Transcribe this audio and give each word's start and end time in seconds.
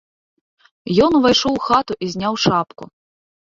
Ён 1.09 1.19
увайшоў 1.19 1.53
у 1.59 1.63
хату 1.67 1.93
і 2.07 2.11
зняў 2.17 2.33
шапку. 2.47 2.83